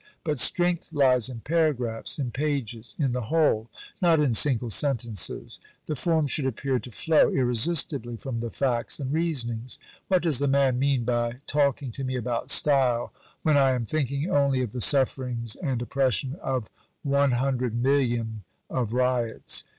[0.23, 3.69] But strength lies in paragraphs, in pages, in the whole;
[4.01, 5.59] not in single sentences.
[5.85, 9.77] The form should appear to flow irresistibly from the facts and reasonings.
[10.07, 14.27] 'What does the man mean by talking to me about style when I am thinking
[14.31, 16.67] only of the sufferings and oppression of
[17.05, 18.39] 100,000,000
[18.71, 19.65] of Ryots?'